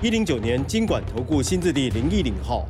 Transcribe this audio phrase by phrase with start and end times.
[0.00, 2.64] 一零九年经管投顾新字第零一零号。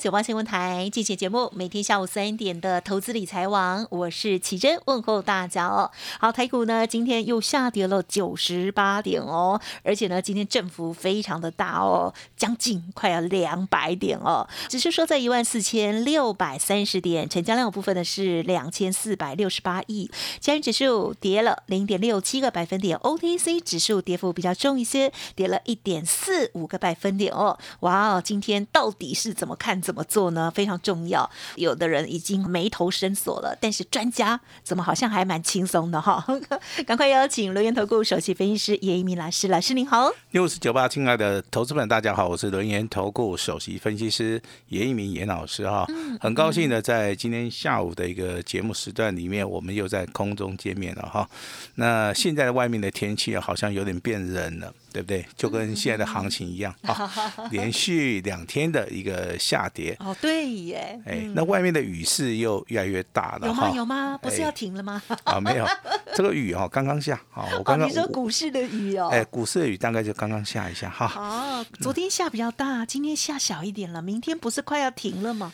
[0.00, 5.90] 九八新闻台进行节目，每天下午三点的投资理财网，我是奇珍，问候大家哦。
[6.18, 27.56] 好，台股呢今天又下跌了九十八点哦，而且呢今天振幅非常的大哦，将近快要两百点哦，只是说在一万四千六百三十点，成交量部分呢是两千四百六十八亿，加元指数跌了零点六七个百分点，OTC 指数跌幅比较重一些，跌了一点四五个百分点哦。
[27.80, 29.83] 哇哦，今天到底是怎么看？
[29.84, 30.50] 怎么做呢？
[30.54, 31.30] 非常重要。
[31.56, 36.24] 有的人已经眉头深锁了，但是专家怎么好像还蛮轻松的哈？
[36.86, 40.10] 赶快邀请留言投顾首席分析师叶一鸣老师，老师您好。
[40.30, 45.86] 六四九八，亲爱的投资们，大家好，我是轮研投顾首席分析师叶一鸣严老师哈。
[46.18, 51.28] 很高兴呢在今天下午的一个节目时段里面，我们又在空中见面了哈。
[51.74, 54.72] 那现在外面的天气好像有点变冷了。
[54.94, 55.26] 对不对？
[55.36, 57.12] 就跟现在的行情一样啊，
[57.50, 59.96] 连续两天的一个下跌。
[59.98, 60.96] 哦，对耶。
[61.04, 63.48] 哎，那外面的雨势又越来越大了。
[63.48, 63.72] 有吗？
[63.74, 64.16] 有吗？
[64.22, 65.02] 不是要停了吗？
[65.24, 65.66] 啊，没有，
[66.14, 67.20] 这个雨哈刚刚下。
[67.32, 69.08] 啊，我刚刚你说股市的雨哦。
[69.10, 71.12] 哎，股市的雨大概就刚刚下一下哈。
[71.16, 74.00] 哦，昨天下比较大，今天下小一点了。
[74.00, 75.52] 明天不是快要停了吗？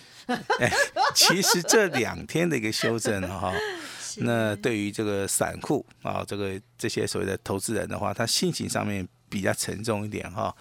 [0.60, 0.70] 哎，
[1.14, 3.54] 其实这两天的一个修正哈。
[4.22, 10.54] 那对于这个散户啊，这个这些所谓的投资人的话，他心情上面比较沉重一点哈。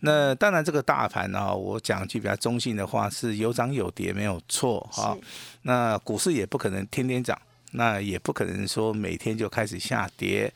[0.00, 5.16] 那当然，这个大盘呢，我讲句比较中性的话，是有涨有跌没有错哈。
[5.62, 7.36] 那股市也不可能天天涨，
[7.72, 10.52] 那也不可能说每天就开始下跌。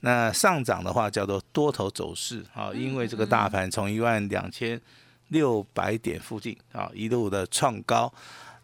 [0.00, 4.80] 那上涨的话叫做多头走势啊，因为这个大盘从一万两千
[5.28, 8.10] 六百点附近啊一路的创高。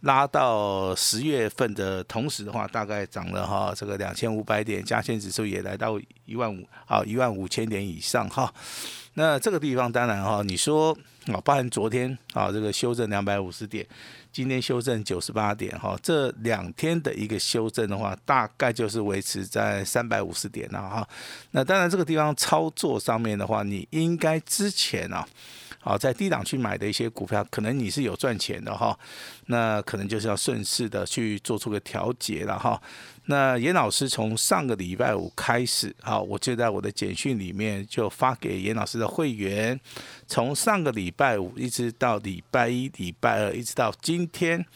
[0.01, 8.53] 拉到十月份的同时的话，大概涨了哈，这个两千五百点，加权指数也来到一万五，好一万五千点以上哈。
[9.15, 10.97] 那这个地方当然哈，你说
[11.27, 13.85] 啊，包含昨天啊这个修正两百五十点，
[14.31, 21.09] 今天修正九十八点哈，这两天的一个修正的话，大概就是维持在三百五十点了哈。
[21.53, 25.27] 那当然这个地方操作上面的话，你应该之前啊。
[25.87, 28.99] 啊，在低档去买的一些股票，可能你是有赚钱的哈，
[29.47, 32.81] 那可能就是要顺势的去做出个调节了哈。
[33.27, 39.79] 那严老师从上个礼拜五开始，好，我就在我的简讯里面就发给严老师的会员，
[40.27, 44.67] 从上个礼拜五一直到礼拜一、礼拜二，一直到今天。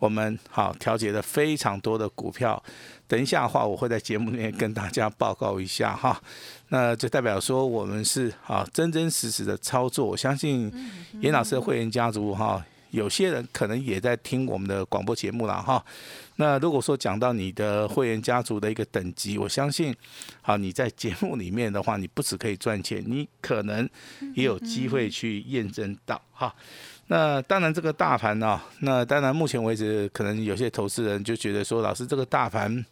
[0.00, 2.62] 我们好调节了非常多的股票，
[3.08, 6.20] 等一下的话，我会在节目里面跟大家报告一下哈。
[6.68, 10.04] 那就代表说我们是啊真真实实的操作。
[10.04, 10.72] 我相信
[11.20, 15.82] 严老师的会员家族哈，有些人可能也在听我们的广播节目了哈。
[16.38, 19.94] 那如果说讲到你的会员家族的一个等级，我相信
[20.42, 23.88] 好你在节目里面的话，你不只可以赚钱，你可能
[24.34, 26.54] 也有机会去验证到哈。
[27.08, 32.84] 那当然，这个大盘呢，那当然，目前为止，可能有些投资人就觉得说，老师，这个大盘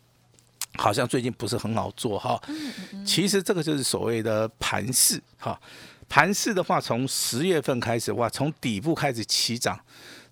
[0.76, 2.40] 好像最近不是很好做哈。
[3.04, 5.60] 其实这个就是所谓的盘势哈。
[6.08, 9.76] 盘势的话，从十月份开始哇，从底部开始起涨，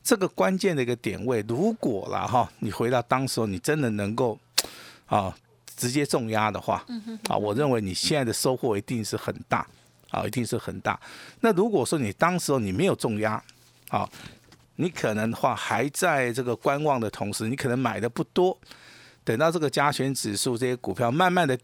[0.01, 4.39] 这个关键的一个点位，如果了哈，你回到当时候，你真的能够
[5.07, 5.35] 啊
[5.75, 6.85] 直接重压的话，
[7.29, 9.67] 啊，我认为你现在的收获一定是很大
[10.11, 11.01] 啊，一定是很大。
[11.41, 13.43] 那如果说你当时候你没有重压，
[13.93, 14.09] 好，
[14.77, 18.59] 你可能的话还在这个观望的同时，你可能买的不多。
[19.23, 21.55] 等到这个加权指数这些股票慢慢的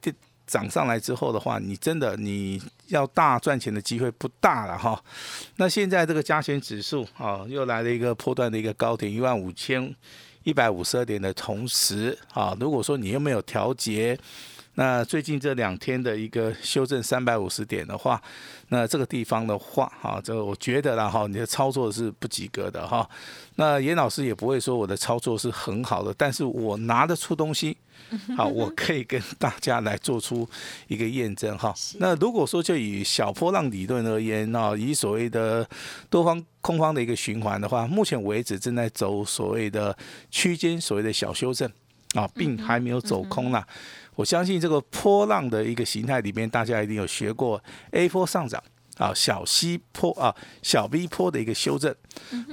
[0.47, 5.03] 涨上来之后的话，你真的你要大赚钱的机会不大了哈。
[5.56, 9.97] 那现在这个加权指数啊，又来了一个破断的一个高点一万五千
[10.43, 14.19] 一百五十二点的同时啊，如果说你又没有调节。
[14.79, 18.23] 那最近这两天的一个修正三百五十点的话，
[18.69, 23.09] 那这个地方的话，哈，这个我觉得啦，哈，你的操作是不及格的哈。
[23.57, 27.77] 那严老师也不会说我的操作是很好的，但是我拿得出东西，
[28.39, 30.49] 好，我可以跟大家来做出
[30.87, 31.75] 一个验证哈。
[31.99, 35.69] 那如果说就以小波浪理论而言啊，以所谓的
[36.09, 39.99] 多方空方的一个循环的话，目前为止正在走所谓的
[40.31, 41.69] 区间，所谓的小修正
[42.15, 43.67] 啊，并还没有走空了。
[44.19, 47.62] 我相信这个波浪的一个形态里面，大家一定有学过
[47.93, 48.61] A 波上涨
[48.97, 51.94] 啊小西坡啊小 V 坡的一个修正，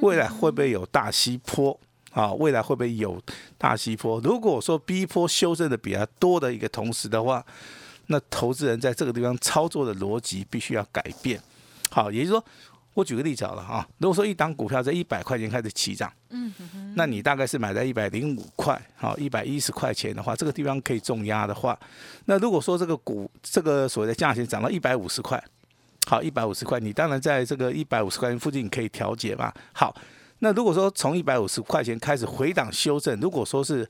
[0.03, 1.75] 未来会不会有大西坡？
[2.11, 3.19] 啊，未来会不会有
[3.57, 4.21] 大西坡？
[4.21, 7.43] 如果说 B 坡修正的比较多的一个同时的话，
[8.05, 11.41] 那投资人在这个地方操作的逻辑必须要改变。
[11.89, 12.45] 好，也就是说，
[12.95, 16.51] 我举个例子好了啊，如果说一档股票在一百块钱开始起涨，嗯，
[16.95, 21.77] 那你大概是买在一百零五块，好，一百一十块钱的话，这个地方可以重压的话，
[22.25, 25.39] 那如果说这个股这个所谓的价钱涨到一百五十块，
[26.07, 29.95] 好，一百五十块，你当然在这个一百五十块钱附近可以调节嘛，好。
[30.39, 33.89] 那如果说从一百五十块钱开始回档修正，如果说是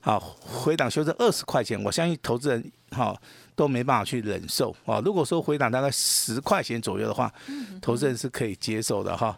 [0.00, 3.16] 啊回档修正二十块钱，我相信投资人哈
[3.56, 5.00] 都没办法去忍受啊。
[5.04, 7.32] 如果说回档大概十块钱左右的话，
[7.80, 9.34] 投资人是可以接受的哈。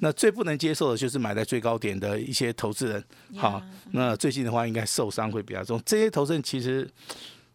[0.00, 3.04] 那最不能接受的就是买在最高点的一些投资人，
[3.36, 3.62] 好，
[3.92, 5.80] 那最近的话应该受伤会比较重。
[5.84, 6.88] 这些投资人其实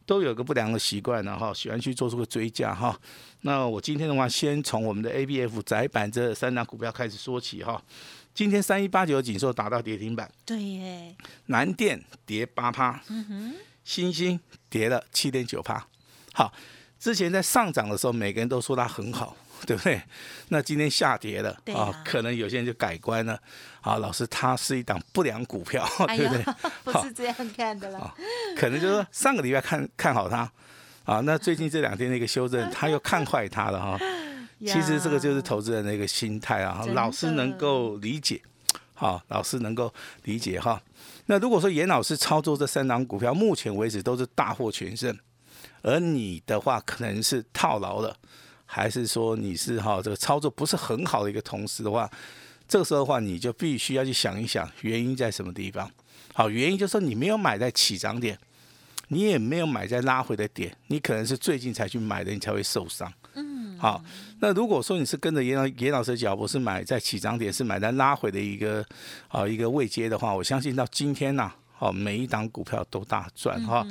[0.05, 2.97] 都有个不良的习惯了哈，喜欢去做出个追加哈。
[3.41, 7.81] 那我今天的话，先从我们的 A B F 窄板这三档股票开始说起哈。
[8.35, 11.15] 今天三一八九锦硕达到跌停板，对耶。
[11.47, 14.39] 南电跌八趴，嗯哼，星星
[14.69, 15.85] 跌了七点九趴。
[16.33, 16.51] 好，
[16.99, 19.35] 之前在上涨的时候，每个人都说它很好，
[19.65, 20.01] 对不对？
[20.49, 23.39] 那今天下跌了啊，可能有些人就改观了。
[23.79, 25.87] 好，老师，它是一档不良股票，
[26.17, 26.43] 对不对？
[26.83, 28.13] 不是这样看的了。
[28.57, 30.51] 可能就是上个礼拜看看好它，
[31.05, 33.99] 啊，那最近这两天的一个修正，他又看坏它了哈。
[34.65, 38.41] 其实这个就是投资人的一个心态啊，老师能够理解，
[38.93, 39.93] 好，老师能够
[40.23, 40.81] 理解哈。
[41.25, 45.13] 那如果说严老师操作这三档股票，目前为止都是大获全胜，
[45.81, 48.15] 而你的话可能是套牢了，
[48.65, 52.09] 还是说你是哈这个操作不是很好的一个同时的话，
[52.67, 55.89] 这个时候的话你就必须要去想一想原因在什么地方。
[56.33, 58.37] 好，原因就是说你没有买在起涨点，
[59.09, 63.11] 你也没有买在拉回的点，你可能是最近才去买的，你才会受伤。
[63.35, 64.01] 嗯好，
[64.39, 68.85] 那如果说你是跟着严老严老师的脚步，是买在起涨点，是买在拉回的一个
[69.27, 73.85] 啊一个位阶的话，我相信到今天呐，好每一档股票都大赚哈。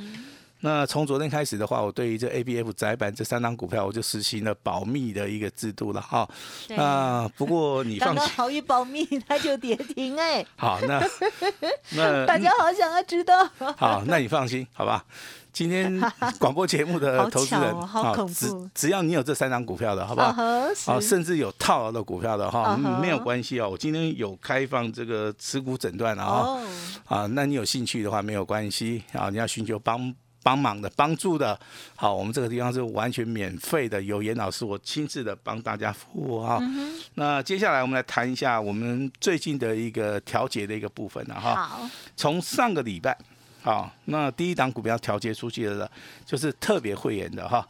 [0.65, 6.29] 那从昨天开始的话，我对于这 A B F 窄板这三档股票，我就实行了保密的一个制度了哈。
[6.69, 10.47] 那不过你放心，好一保密，它就跌停哎。
[10.57, 11.05] 好，那
[11.97, 13.45] 那大家好想要知道。
[13.77, 15.05] 好，那你放心，好吧。
[15.53, 16.01] 今天
[16.39, 20.33] 广播节目的投资人，好只只要你有这三张股票的，好不好？
[20.87, 23.69] 好，甚至有套牢的股票的哈，没有关系哦。
[23.69, 26.61] 我今天有开放这个持股诊断了哈，
[27.05, 31.59] 啊，那你有兴趣的话没有关系啊，你要寻求帮帮忙的帮助的，
[31.95, 36.61] 好，我们这个地方是完全免费的，有严老师我亲自的帮大家服务哈。
[37.15, 41.55] 那接下来我们来谈一下我们最近的一个调节的一个部分了哈。
[41.55, 43.17] 好，从上个礼拜。
[43.65, 45.89] 好，那第一档股票调节出去的，
[46.27, 47.65] 就是特别会员的哈，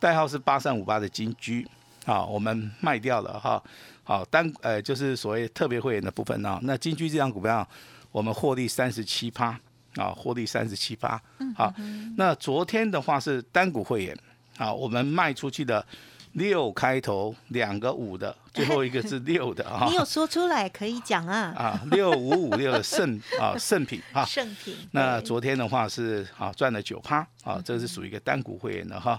[0.00, 1.64] 代号是八三五八的金居，
[2.04, 3.62] 好，我们卖掉了哈，
[4.02, 7.64] 好单呃就是所谓特别会员的部分呢，那金居这张股票
[8.10, 9.56] 我们获利三十七趴，
[9.96, 11.20] 啊，获利三十七趴，
[11.56, 11.74] 好，
[12.16, 14.18] 那昨天的话是单股会员，
[14.58, 15.84] 啊，我们卖出去的。
[16.32, 19.86] 六开头两个五的，最后一个是六的 啊！
[19.88, 21.54] 你有说出来可以讲啊！
[21.56, 24.76] 啊，六五五六的圣啊圣品啊圣 品。
[24.90, 29.18] 那昨天的话是啊赚了九趴啊，这是属于一个单股会员的哈。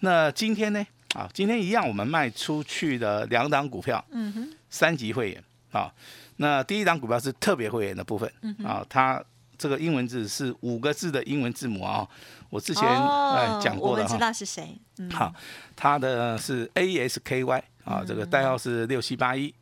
[0.00, 5.42] 那今天呢啊，今天一样我们卖出去的两档股票，嗯哼，三级会员
[5.72, 5.90] 啊。
[6.36, 8.30] 那第一档股票是特别会员的部分
[8.62, 9.24] 啊，它
[9.60, 12.08] 这个英文字是五个字的英文字母啊。
[12.48, 14.74] 我之前哎讲过的哈，我们知道是谁。
[15.12, 15.32] 好，
[15.76, 19.54] 它的是 ASKY 啊，这个代号是六七八一。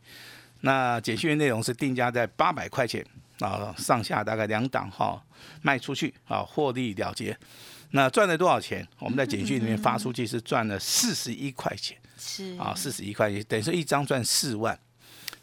[0.61, 3.05] 那简讯内容是定价在八百块钱
[3.41, 5.21] 啊，上下大概两档哈，
[5.63, 7.37] 卖出去啊，获利了结。
[7.91, 8.87] 那赚了多少钱？
[9.01, 14.79] 我们在简讯里面发出去是赚了四十一块钱，是啊，四十一块钱，等于说一张赚四万。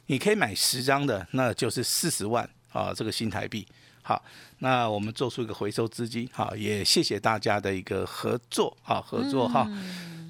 [0.08, 3.68] 你可以买十张的，那就是四十万啊，这个新台币。
[4.08, 4.24] 好，
[4.60, 9.68] 那我们做出一个回收资金，好，也谢谢大家的一个合作，好合作哈。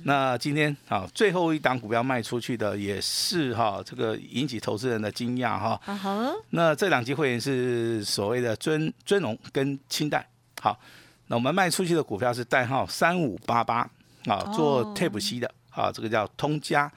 [0.05, 6.33] 那今天好，最后一档股票卖出去的也是哈，这个引起投资人的惊讶哈。
[6.51, 10.25] 那这两期会员是所谓的尊尊荣跟清代，
[10.61, 10.79] 好，
[11.27, 13.79] 那我们卖出去的股票是代号三五八八，
[14.27, 16.89] 啊，做 Tape C 的，啊，这个叫通家。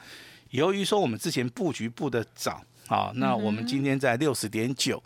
[0.51, 5.03] 由于说我们之前布局布的早，啊，那我们今天在六十点九。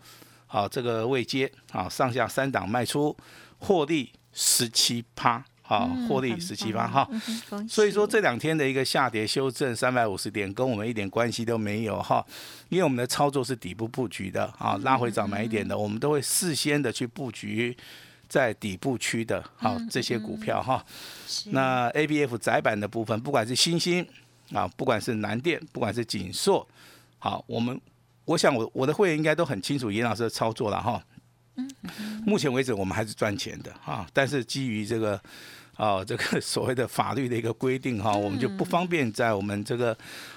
[0.52, 3.16] 好，这个未接，好，上下三档卖出，
[3.58, 7.08] 获利十七趴，好，获利十七趴，哈，
[7.66, 12.22] 所以说这两天的一个下跌修正三百五十点，跟我们一点关系都没有，哈，
[12.68, 17.74] 因为我们的操作是底部布局的，啊，拉回早买一点的，我们都会事先的去布局
[18.28, 20.84] 在底部区的，好，这些股票，哈，
[21.46, 24.06] 那 A B F 窄板的部分，不管是新兴，
[24.52, 26.68] 啊，不管是南电，不管是锦硕，
[27.18, 27.80] 好，我们
[28.32, 31.02] 我想我我的会员应该都很清楚严老师的操作了哈。
[31.56, 31.70] 嗯，
[32.24, 35.20] 目前为止我们还是赚钱的哈，但是基于这个
[35.76, 39.94] 啊这个所谓的法律的一个规定哈，我们就不方便在我们这个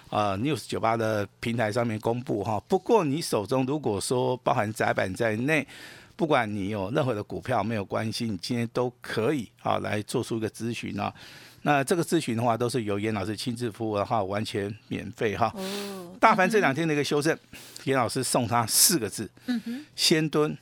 [0.10, 2.62] 啊 news 九八的平台上面公布哈。
[2.68, 5.66] 不过你手中如果说包含窄板在内，
[6.18, 11.14] 不管你有任何的股票没有关系，你今天都可以啊来做出一个咨询啊。
[11.66, 15.52] 那这个咨询的话，都是由严老师亲自服务的话，完全免费哈。
[15.56, 16.16] 哦。
[16.20, 17.36] 大凡这两天的一个修正，
[17.86, 20.56] 严老师送他四个字：嗯哼，先蹲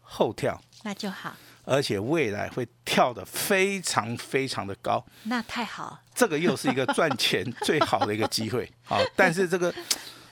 [0.00, 0.62] 后跳。
[0.84, 1.34] 那就好。
[1.64, 5.04] 而且未来会跳得非常非常的高。
[5.24, 6.00] 那太好。
[6.14, 8.70] 这个又是一个赚钱最好的一个机会。
[8.84, 9.74] 好，但是这个。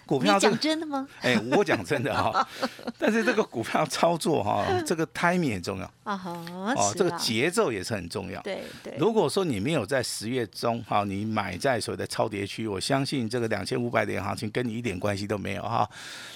[0.04, 1.06] 股票讲真的吗？
[1.22, 2.46] 哎，我讲真的哈，
[2.98, 6.32] 但是这个股票操作哈，这个 timing 很重要啊哈，
[6.76, 8.40] 哦，这个节奏也是很重要。
[8.42, 8.94] 对对。
[8.98, 15.88] 如果说你没有在十月中哈，你买在所谓的超跌区，我相信这个两千五百点行情跟你一点关系都没有哈。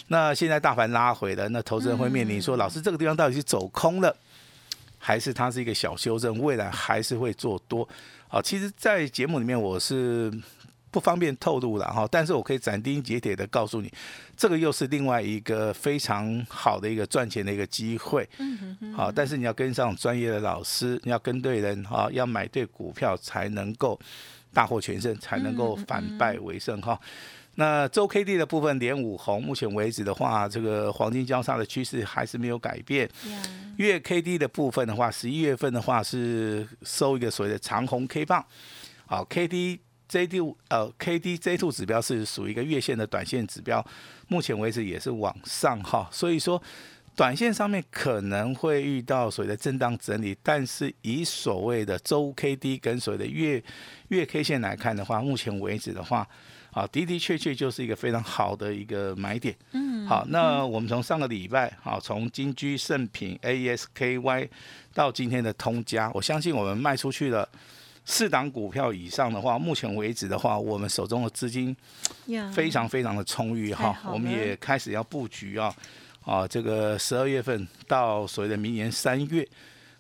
[0.09, 4.17] 那现在大盘拉回了，那投资人会面临说，老师这个地方到底是走空了，
[4.99, 7.87] 还是它是一个小修正，未来还是会做多？
[8.29, 10.33] 好，其实，在节目里面我是。
[10.97, 13.93] 不方便透露了哈，但是我可以斩钉截铁的告诉你，
[14.35, 18.27] 这个又是另外一个非常好的一个赚钱的一个机会。
[18.39, 24.01] 嗯哼好，但是你要跟上专业的老师，你要跟对人哈，要买对股票才能够
[24.55, 26.99] 大获全胜，才能够反败为胜哈。
[27.57, 33.07] 那周 K D 的部分连五红，目前为止的话，这个黄金交叉的趋势还是没有改变。
[33.77, 38.43] 月 K D 的部分的话，十一月份的话是收一个所谓的长红 K 棒。
[39.05, 39.81] 好，K D。
[40.09, 43.85] J D 呃 K D J two 指标是属于一个月线的短线指标，
[44.29, 46.63] 目前为止也是往上哈，所以说
[47.17, 53.63] 短线上面可能会遇到所谓的震荡整理，但是以所谓的周 K D 跟所谓的月
[54.09, 56.29] 月 K 线来看的话，目前为止的话，
[56.73, 59.57] 啊的的确确就是一个非常好的一个买点。
[59.73, 64.49] 嗯，好，那我们从上个礼拜啊，从金居盛品 A S K Y
[64.93, 67.49] 到今天的通家，我相信我们卖出去了。
[68.09, 71.77] 四档股票以上的话，目前为止的话，我们手中的资金
[72.53, 73.99] 非常非常的充裕哈。
[74.13, 75.75] 我们也开始要布局啊，
[76.25, 79.47] 啊，这个十二月份到所谓的明年三月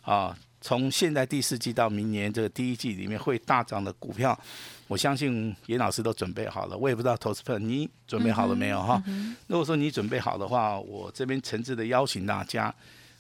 [0.03, 4.39] 啊，从现在第四季到明年这个第一季里面会大涨的股票，
[4.87, 6.79] 我相信严老师都准备好了。
[6.79, 9.03] 我也不知道投资朋友你准备好了没有哈？
[9.49, 12.73] 如果说你准备好的话，我这边诚挚的邀请大家。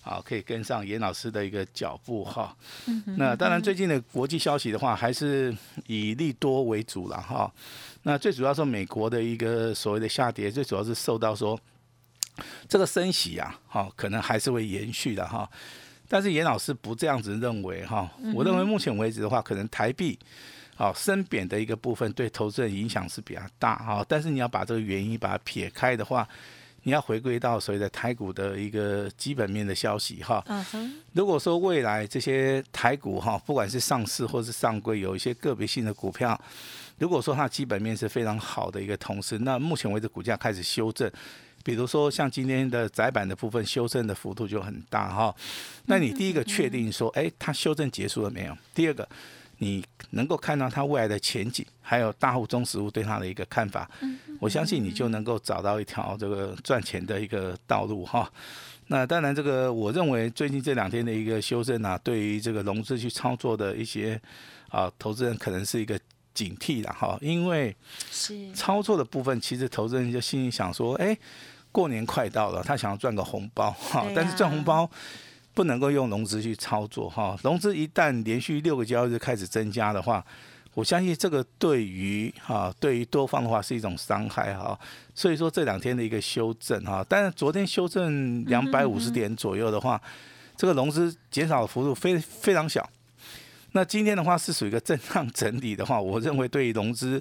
[0.08, 2.56] 好，可以跟上严老师的一个脚步哈。
[3.18, 5.52] 那当然，最近的国际消息的话，还是
[5.88, 7.52] 以利多为主了哈。
[8.04, 11.58] 那最主要说，美国的一个所谓的下跌，最主要是受到说
[12.68, 15.50] 这个升息啊，哈，可能还是会延续的哈。
[16.06, 18.08] 但是严老师不这样子认为哈。
[18.32, 20.16] 我认为目前为止的话，可能台币
[20.76, 24.06] 好升贬的一个部分对投资人影响是比较大哈。
[24.08, 26.28] 但是你要把这个原因把它撇开的话。
[26.86, 30.40] 你要回归到所谓的台股的一个基本面的消息哈。
[30.46, 30.94] 嗯哼。
[31.14, 36.40] 如果说未来这些台股哈，不管是上市或是上柜，有一些个别性的股票，
[36.98, 41.10] 如果说它基本面是非常好的一个同时，那目前为止股价开始修正，
[41.64, 45.34] 比如说像今天的窄板的部分修正的幅度就很大哈。
[45.86, 48.56] 那你第一个确定说，哎，它修正结束了没有？
[48.72, 49.08] 第二个。
[49.58, 53.90] 你能够看到它未来的前景，还有大户中实物对它的一个看法，
[54.38, 58.30] 我相信你就能够找到一条这个赚钱的一个道路哈。
[58.88, 64.20] 那当然，这个我认为最近这两天的一个修正啊，对于这个融资去操作的一些
[64.68, 65.98] 啊投资人可能是一个
[66.34, 67.74] 警惕了哈，因为
[68.10, 71.16] 是操作的部分，其实投资人就心里想说，哎，
[71.72, 74.88] 过年快到了，他想要赚个红包哈，但是赚红包。
[75.56, 80.22] 不能够用融资去操作哈，融资一旦连续六个交易日开始增加的话，
[80.74, 84.78] 我相信这个对于哈对于多方的话是一种伤害哈，
[85.14, 89.98] 所以说这两天的一个修正哈，但是昨天修正两百五十点左右的话，
[90.58, 92.86] 这个融资减少的幅度非非常小，
[93.72, 97.18] 那今天的话是属于一个震荡整理的话，我认为对于融资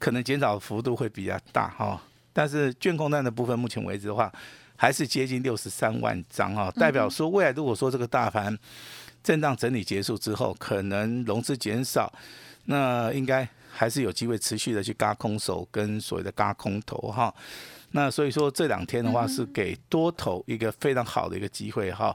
[0.00, 4.32] 可能减少的幅度会比较大哈，但是券控单的部分目前为止的话。
[4.80, 8.56] 还是接近六十三万张啊，代表说未来如果说这个大盘
[9.24, 12.10] 震荡整理结束之后，可能融资减少，
[12.66, 17.34] 那应该还是有机会持续的去嘎空手跟所谓的嘎空头哈。
[17.90, 22.14] 那所以说这两天的话是给多头一个非常好的一个机会哈。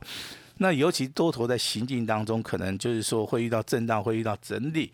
[0.59, 4.89] 那尤其多头在行进当中，可能就是说会遇到震荡，会遇到整理。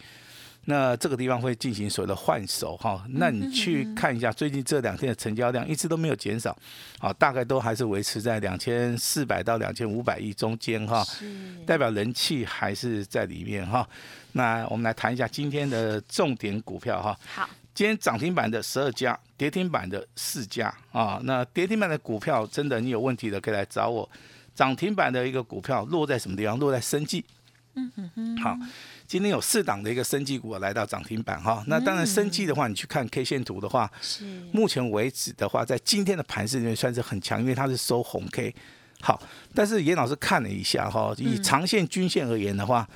[0.66, 6.56] 那这个地方会进行所谓的换手哈，那你去看一下最近这两天的成交量一直都没有减少，
[7.00, 11.06] 啊，大概都还是维持在两千四百到两千五百亿中间哈，
[11.66, 13.88] 代表人气还是在里面哈。
[14.34, 17.18] 那我们来谈一下今天的重点股票哈。
[17.34, 17.50] 好。
[17.72, 21.18] 今天涨停板的十二家，跌停板的四家啊。
[21.24, 24.10] 那跌停板的股票真的你有问题的可以来找我。
[24.54, 26.60] 涨停板的一个股票落在什么地方？
[26.60, 27.24] 落在生计。
[27.76, 28.38] 嗯嗯嗯。
[28.38, 28.58] 好，
[29.10, 31.64] 今天有四档的一个生技股来到涨停板哈。
[31.66, 38.54] 那当然生技的话，你去看 K 线图的话，是目前为止的话，在今天的盘势里面算是很强，因为它是收红 K。
[39.02, 39.20] 好，
[39.56, 42.88] 但是严老师看了一下哈，以长线均线而言的话。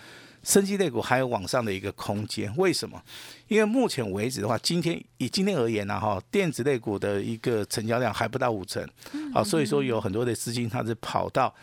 [0.44, 3.02] 生机类股还有往上的一个空间，为什么？
[3.48, 8.86] 因为目前为止的话，今天以今天而言呢，哈，电子类股的一个成交量还不到五成，
[9.34, 11.56] 好，所以说有很多的资金它是跑到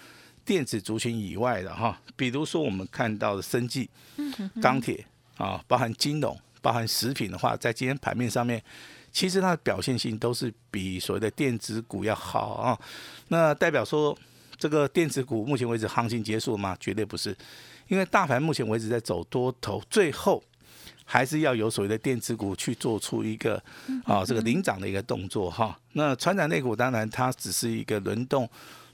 [0.44, 3.88] 电子族群以外的哈，比如说我们看到的生技、
[4.60, 5.04] 钢铁
[5.36, 8.62] 啊，包含金融、包含食品的话，在今天盘面上面，
[9.12, 12.78] 其实它的表现性都是比所谓的电子股要好啊。
[13.28, 14.16] 那代表说
[14.56, 16.76] 这个电子股目前为止行情结束了吗？
[16.80, 17.36] 绝对不是。
[17.88, 20.40] 因为大盘目前为止在走多头，最后
[21.04, 23.60] 还是要有所谓的电子股去做出一个
[24.04, 25.76] 啊这个领涨的一个动作哈。
[25.94, 28.48] 那船长类股当然它只是一个轮动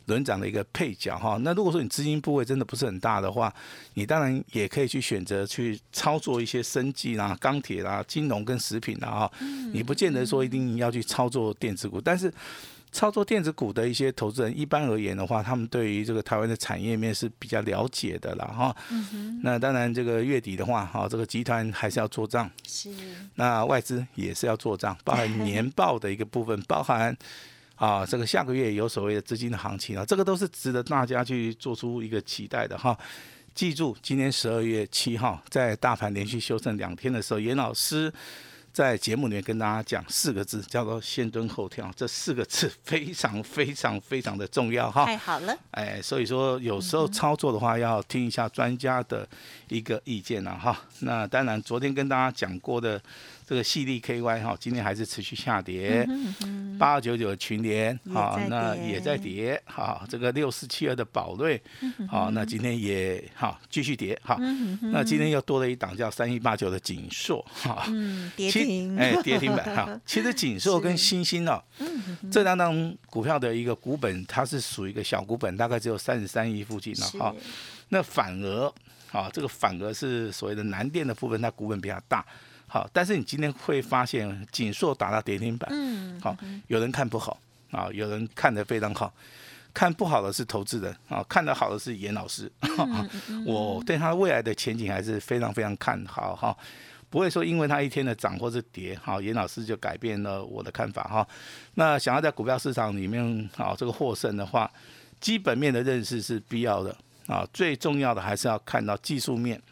[0.06, 1.38] 轮涨的一个配角哈。
[1.42, 3.54] 那如果说你资金部位真的不是很大的话，
[3.94, 9.32] 你当然也可以去选择去操作一些生技啦、钢铁啦、金融跟食品啦哈。
[9.72, 12.32] 你不见得说一定要去操作电子股，但是。
[12.92, 18.74] 操作电子股的一些投资人，一般而言的话，他们对于这个台湾的产业面是比较了解的了哈。
[19.42, 22.50] 那当然，这个月底的话，哈，这个集团还是要做账。
[22.66, 22.90] 是。
[23.34, 27.14] 那外资也是要做账，包含年报的一个部分，包含
[27.76, 32.98] 啊，这个下个月有所谓的资金的行情啊，这个都是值得大家去做出一个期待的哈。
[33.54, 38.12] 记住，今天十二月七号，在大盘连续修正两天的时候，严老师。
[38.72, 45.06] 在节目里面跟大家讲四个字，叫做先蹲后跳，这四个字非常非常非常的重要哈。
[45.06, 49.26] 太好了，哎，所以说有时候操作的话要听一下专家的
[49.68, 50.78] 一个意见了哈。
[50.98, 53.00] 那当然，昨天跟大家讲过的。
[53.46, 56.04] 这个细粒 KY 哈，今天还是持续下跌，
[56.76, 61.62] 八二九九群联好，那也在跌好，这个六四七二的宝瑞
[62.08, 64.36] 好，那今天也好继续跌好，
[64.92, 67.86] 那今天又多了一档叫三一八九的锦硕哈，
[68.34, 71.62] 跌停哎跌停板哈， 其实锦硕跟星星哦，
[72.32, 77.32] 这两档股票的一个股本它是属于一个小股本，大概只有三十三亿附近了哈，
[77.90, 78.74] 那反而
[79.12, 82.26] 啊这个反而是所谓的南电的部分，它股本比较大。
[82.68, 87.38] 好，但是你今天会发现锦硕打到跌停板，嗯，好，有人看不好
[87.70, 89.12] 啊，有人看得非常好，
[89.72, 92.50] 看不好的是投资人啊，看得好的是严老师，
[93.46, 96.56] 我对他未来的前景还是非常非常看好哈，
[97.08, 101.26] 不会说因为他一天的涨或是跌，好，严老师就改变了我的看法哈。
[101.74, 104.70] 那想要在股票市场里面啊这个获胜的话，
[105.20, 106.94] 基本面的认识是必要的
[107.28, 109.62] 啊，最重要的还是要看到技术面。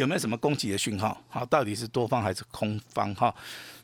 [0.00, 1.18] 有没有什么攻击的讯号？
[1.26, 3.14] 好，到底是多方还是空方？
[3.14, 3.34] 哈，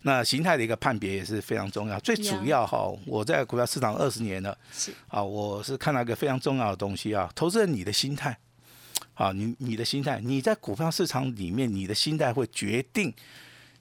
[0.03, 1.99] 那形态的一个判别也是非常重要。
[2.01, 8.37] 最主要哈，我在股票市场二十年了，是啊，我是看到一个非常重要的东西啊，投资人你的心态，
[9.15, 13.11] 啊，你你的心态，你在股票市场里面，你的心态会决定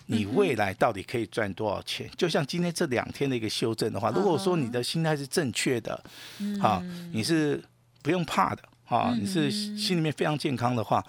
[0.05, 2.09] 你未来到底可以赚多少钱。
[2.15, 6.01] 就像今天这两天的一个修正的话，如果说你的心态是正确的，
[6.61, 7.61] 啊，你是
[8.01, 8.63] 不用怕的。
[8.91, 11.03] 啊，你是心里面非常健康的话，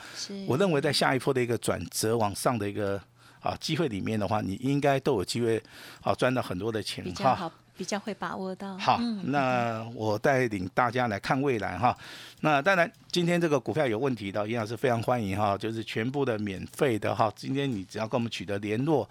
[0.47, 3.01] 我认为在下一波的一个转折往上的一个
[3.40, 5.61] 啊机会里面的话，你应该都有机会
[6.01, 8.79] 啊赚到很多的钱哈，比较会把握到。
[8.79, 11.97] 好，那我带领大家来看未来哈。
[12.42, 17.33] 那当然，今天这个股票有问题的，严老师非常欢迎哈，就是全部的免费的哈。
[17.35, 19.09] 今天你只要跟我们取得联络。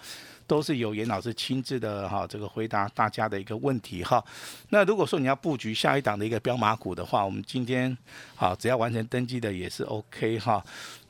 [0.48, 4.22] 都是由严老师亲自的哈，这个回答大家的一个问题哈。
[4.68, 7.98] 那如果说你要布局下一档的一个标马股的话，我们今天
[8.36, 10.62] 好只要完成登记的也是 OK 哈。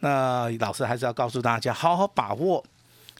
[0.02, 2.63] 那老师还是要告诉大家，好好把握。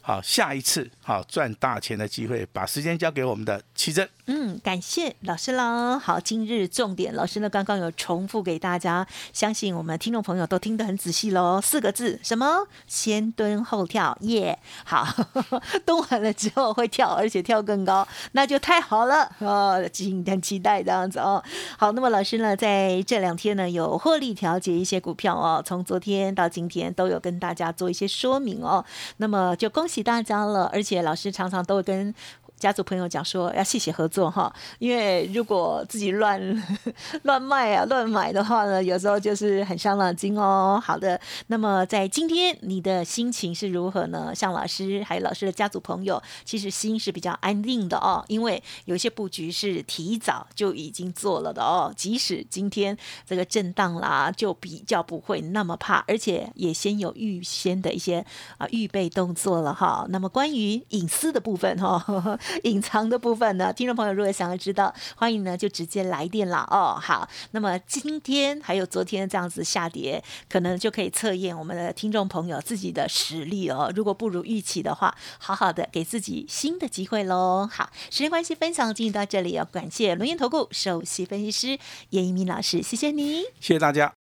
[0.00, 4.08] 好，下一次好赚大钱的机会，把时间交给我们的奇珍。
[4.26, 5.98] 嗯，感谢老师啦。
[5.98, 11.60] 好，今日重点，老师呢刚刚有重复给大家，相信我们听众朋友都听得很仔细喽。
[11.60, 12.66] 四个字，什么？
[12.86, 14.56] 先蹲后跳，耶！
[14.84, 15.04] 好，
[15.84, 21.42] 蹲完了之后会跳，而且跳更高，那就太好了哦，敬很期待这样子哦。
[21.76, 28.84] 好，那么老师呢在这两天呢有获利调节一些股票哦，从昨天到今天都有跟大家做一些说明哦。
[29.16, 29.72] 那么就。
[29.72, 30.68] 恭喜大家了！
[30.70, 32.14] 而且老师常常都会跟
[32.62, 36.40] 家族朋友讲说要谢谢合作哈，因为如果自己乱
[37.24, 40.80] 乱卖啊、乱买的话呢，有时候就是很伤脑筋哦。
[40.80, 44.32] 好的，那么在今天你的心情是如何呢？
[44.32, 51.92] 像老师还有老师的家族朋友，其实心是比较安定的哦，因为有些布局是提早就已经做了的哦。
[51.96, 52.96] 即使今天
[53.26, 58.24] 这个震荡啦，就比较不会那么怕，而且也先有预先的一些
[58.58, 60.06] 啊预备动作了哈。
[60.10, 66.98] 那么关于隐私的部分哈， 隐藏的部分呢，听众朋友如果想要知道，欢迎呢就直接来电了哦。
[67.00, 73.92] 好，那么今天还有昨天这样子下跌，可能就可以测验我们的听众朋友自己的实力哦。
[73.94, 77.68] 如果不如预期的话，好好的给自己新的机会喽。
[77.70, 81.78] 好，时间关系，分享进行到这里哦，感谢龙岩投顾首席分析师
[82.10, 84.12] 叶一鸣老师，谢谢你，谢谢大家。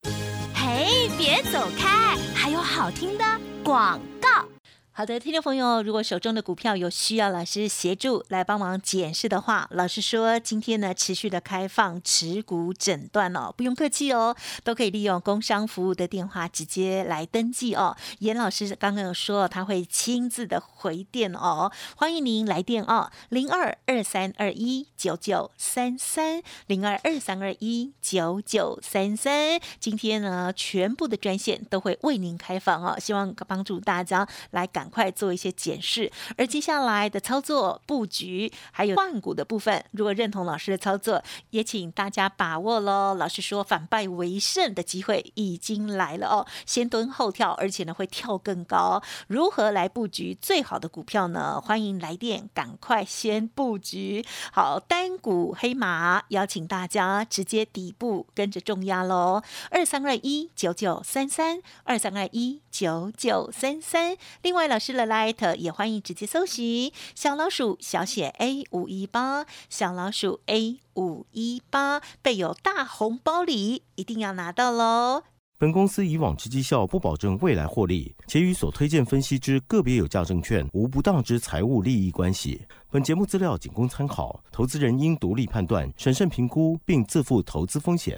[0.53, 3.25] 嘿，别走开，还有好听的
[3.63, 4.50] 广告。
[4.93, 17.95] 好的，听众朋友，如果手中的股票有需要老师协助来帮忙检视的话，老师说今天呢持续的开放持股诊断哦，不用客气哦，都可以利用工商服务的电话直接来登记哦。
[18.19, 29.57] 严老师刚刚有说他会亲自的回电哦，欢迎您来电哦，零二二三二一九九三三零二二三二一九九三三。
[29.79, 34.80] 今天呢，全部的专线都会为您开放哦，希望帮助大家来赶。
[34.81, 43.13] 赶快做一些检视，而接下来的操作布局还有换股的部分，如果认同老师的操作，也请大家把握喽。
[43.13, 49.03] 老师说反败为胜的机会已经来了哦，先蹲后跳，而且呢会跳更高。
[49.27, 51.61] 如何来布局最好的股票呢？
[51.61, 59.43] 欢迎来电，赶快先布局好单股黑马，邀请大家直接底部跟着重压喽。
[59.69, 64.71] 二三二一九九三三二三二一九九三三，另外。
[64.71, 75.23] 老师的 Light 也欢迎直接搜寻小老鼠小写 A 五一八，小老鼠 A 五一八，备有大红包礼，一定要拿到喽！
[75.57, 82.65] 本公司以往之绩效不保证未来获利，且与所推荐分析之个别有价证券无不当之财务利益关系。
[82.89, 88.17] 本节目资料仅供参考，投资人应独立判断、审慎评估，并自负投资风险。